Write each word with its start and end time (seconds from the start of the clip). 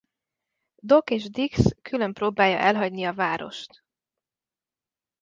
Doc 0.93 1.09
és 1.11 1.29
Dix 1.29 1.75
külön 1.81 2.13
próbálja 2.13 2.57
elhagyni 2.57 3.03
a 3.03 3.13
várost. 3.13 3.83